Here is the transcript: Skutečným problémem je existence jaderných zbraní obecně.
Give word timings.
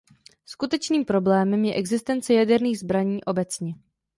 Skutečným 0.53 1.03
problémem 1.05 1.61
je 1.65 1.73
existence 1.75 2.33
jaderných 2.33 2.79
zbraní 2.79 3.23
obecně. 3.23 3.75